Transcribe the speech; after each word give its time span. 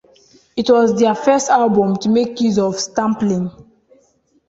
It 0.55 0.67
was 0.67 0.97
their 0.99 1.13
first 1.13 1.51
album 1.51 1.95
to 1.97 2.09
make 2.09 2.41
use 2.41 2.57
of 2.57 2.79
sampling. 2.79 3.51